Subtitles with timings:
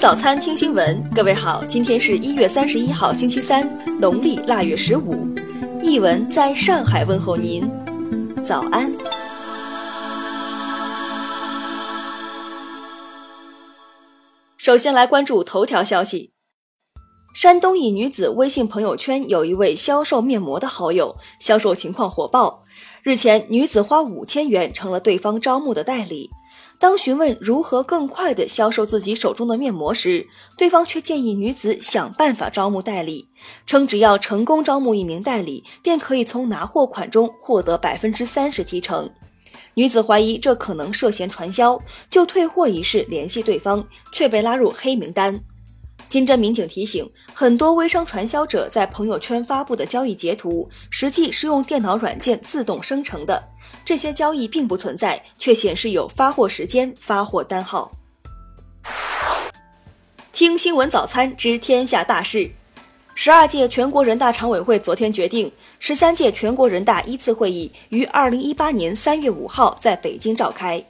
[0.00, 0.98] 早餐，听新闻。
[1.14, 3.68] 各位好，今天是一月三十一号，星期三，
[4.00, 5.28] 农历腊月十五。
[5.82, 7.70] 译文在上海问候您，
[8.42, 8.90] 早安。
[14.56, 16.32] 首先来关注头条消息：
[17.34, 22.64] 山东一女子微信朋友圈有一位销售面膜的好友，销售情况火爆。
[23.02, 26.30] 日前，女子花五千元成了对方招募的代理。
[26.80, 30.26] 当询问如何更快地销售自己手中的面膜时，
[30.56, 33.28] 对方却建议女子想办法招募代理，
[33.66, 39.10] 称只要成功招募一名代理，便可以从拿货款中获得百分之三十提成。
[39.74, 45.38] 女子怀疑这可能涉嫌传销，就退货一事联系对方，却被拉入黑名单。
[46.08, 53.50] 金针民警提醒，很多微商传销者在朋友圈发布的交易截图，实际是用电脑软件自动生成的。
[53.84, 57.92] 这些交易并不存在，却显示有发货时间、发货单号。
[60.32, 62.50] 听新闻早餐知天下大事。
[63.14, 70.82] 十二届全国人大常委会昨天决定，十三届全国人大一次会议于二零一八年三月五号在北京召开。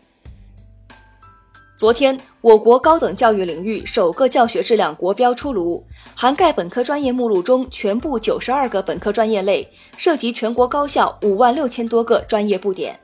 [1.81, 5.83] 昨天，我国高等教育领域首个教学质量国标出炉，
[6.15, 13.01] 涵盖本科专业目录中全部九十二个本科专业类，涉及全国高校五万六千多个专业部点。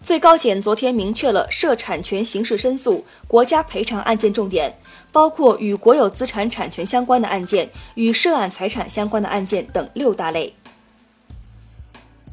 [0.00, 4.74] 最高检昨天明确了涉产权刑事申诉、国家赔偿案件重点，
[5.12, 10.54] 包括与国有资产产权相关的案件、与涉案财产相关的案件等六大类。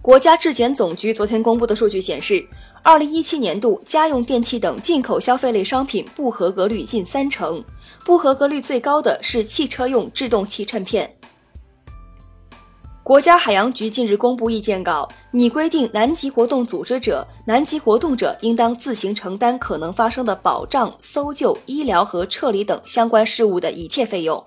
[0.02, 2.48] 国家质检总局昨天公布的数据显示。
[2.84, 7.64] 二零一七年度家用电器等进口消费类商品不合格率近三成，
[8.04, 11.16] 不合格率最高的是汽车用制动器衬片。
[13.04, 24.44] 国家海洋局近日公布意见稿，拟规定南极活动组织者、南极活动者应当自行承担可能发生的保障、搜救、医疗和撤离等相关事务的一切费用。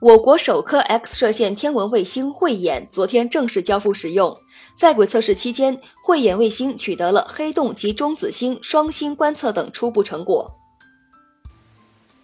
[0.00, 4.38] 我国首颗 X 射线天文卫星“慧眼”昨天正式交付使用。
[4.76, 10.54] 在轨测试期间，“慧眼”卫星取得了黑洞及中子星、双星观测等初步成果。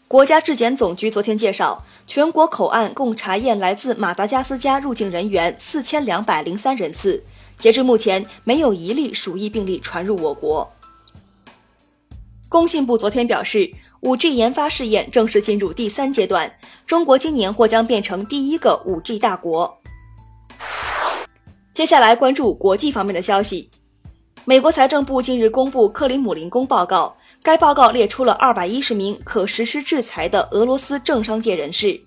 [0.07, 7.25] 国家质检总局昨天介绍，全国口岸共查验来自马达加斯加入境人员四千两百零三人次，
[7.59, 10.71] 截至目前，没有一例鼠疫病例传入我国。
[12.49, 13.69] 工信部昨天表示。
[14.05, 16.53] 5G 研发试验正式进入第三阶段，
[16.85, 19.79] 中国今年或将变成第一个 5G 大国。
[21.73, 23.71] 接下来关注国际方面的消息。
[24.45, 31.99] 美国财政部近日公布克里姆林宫报告，该报告列出了210名可实施制裁的俄罗斯政商界人士。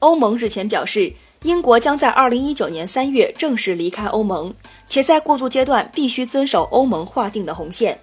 [0.00, 1.10] 欧盟日前表示，
[1.42, 4.52] 英国将在2019年3月正式离开欧盟，
[4.86, 7.98] 且在过渡阶段必须遵守欧盟划定的红线。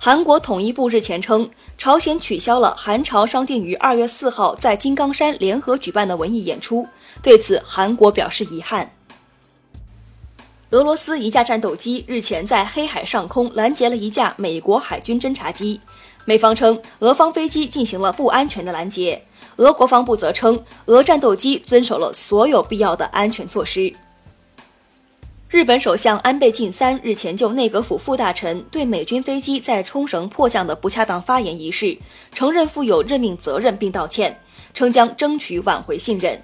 [0.00, 6.86] 韩国统一部日前称，朝鲜取消了韩朝商定于二月四号在金刚山联合举办的文艺演出，
[7.20, 8.92] 对此韩国表示遗憾。
[10.70, 15.80] 俄罗斯一架战斗机日前在黑海上空拦截了一架美国海军侦察机，
[16.24, 19.24] 美方称俄方飞机进行了不安全的拦截，
[19.56, 23.92] 俄国防部则称俄战斗机遵守了所有必要的安全措施。
[25.50, 31.96] 日本首相安倍晋三日前就内阁府副大臣对美军飞机在冲绳迫降的不恰当发言一事，
[32.34, 34.38] 承认负有任命责任并道歉，
[34.74, 36.38] 称将争取挽回信任。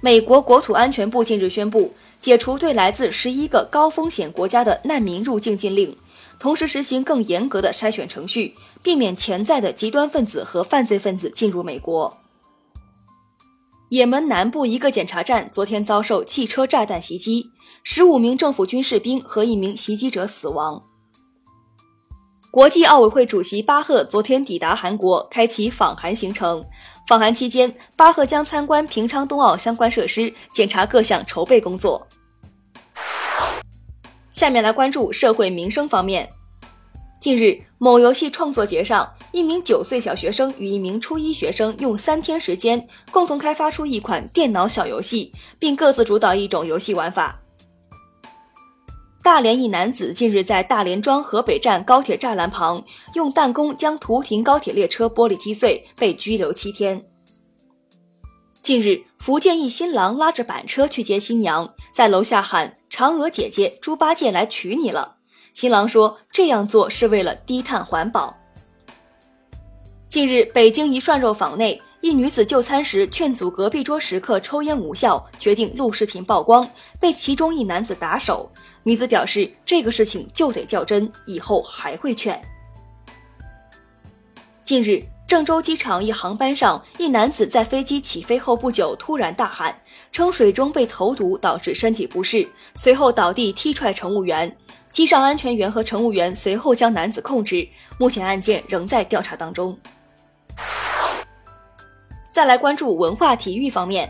[0.00, 1.92] 美国国土安全部近日宣布
[2.22, 5.94] 解除对来自十一个高风险国家的难民入境禁令，
[6.38, 12.19] 同时实行更严格的筛选程序，避免潜在的极端分子和犯罪分子进入美国。
[13.90, 17.50] 也门南部一个检查站昨天遭受汽车炸弹袭击，
[17.82, 20.84] 十五名政府军士兵和一名袭击者死亡。
[22.52, 26.64] 国际奥委会主席巴赫昨天抵达韩国，开启访韩行程。
[27.08, 32.06] 访韩期间，巴赫将参观平昌冬奥相关设施，检查各项筹备工作。
[34.32, 36.28] 下面来关注社会民生方面。
[37.20, 47.40] 近日，某游戏创作节上，一名九岁小学生与一名初一学生用三天时间共同开发出一款电脑小游戏，并各自主导一种游戏玩法。
[49.22, 52.82] 大连一男子近日在大连庄河北站高铁栅栏旁
[53.14, 57.04] 用弹弓将途停高铁列车玻璃击碎，被拘留七天。
[58.62, 65.18] 近日，福建一新郎拉着板车去接新娘，在楼下喊“嫦娥姐姐，猪八戒来娶你了”。
[65.54, 68.36] 新郎说：“这样做是为了低碳环保。”
[70.10, 76.68] 近日，北京一涮肉坊内，一女子就餐时劝阻隔壁桌食客抽烟无效，决定录视频曝光，
[76.98, 78.50] 被其中一男子打手。
[78.82, 82.42] 女子表示，这个事情就得较真，以后还会劝。
[84.64, 89.80] 近日，郑州机场一航班上，一男子在飞机起飞后不久突然大喊，
[90.10, 94.56] 称水中被投毒导致身体不适，随后倒地踢踹乘务员。
[94.90, 99.78] 机上安全员和乘务员随后将男子控制，目前案件仍在调查当中。
[102.30, 104.08] 再来关注文化体育方面，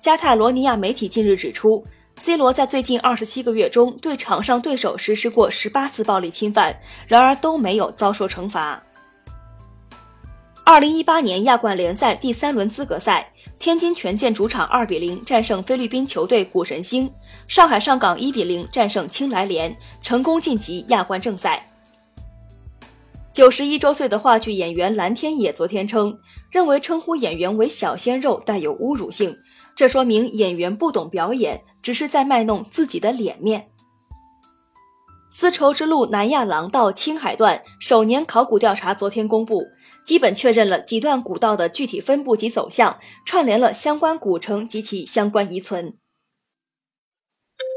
[0.00, 1.84] 加泰罗尼亚媒体近日指出
[2.16, 6.74] ，C 罗在最近二十七个月中对场上对手实施过十八次暴力侵犯，
[7.06, 8.82] 然而都没有遭受惩罚。
[10.64, 17.10] 二零一八年亚冠联赛第三轮资格赛，天津权健主场二比零战胜菲律宾球队古神星，
[17.46, 21.70] 上海上港一比零战胜青莱联，成功晋级亚冠正赛。
[23.38, 26.18] 九十一周岁的话剧演员蓝天野昨天称，
[26.50, 29.38] 认为称呼演员为“小鲜肉”带有侮辱性，
[29.76, 33.70] 这说明演员不懂表演，只是在卖弄自己的脸面。
[35.30, 39.68] 丝绸之路南亚廊道青海段首年考古调查昨天公布，
[40.04, 45.96] 基本确认了几段古道的具体分布及走向，串联了相关古城及其相关遗存。